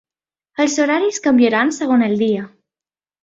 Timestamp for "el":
2.09-2.17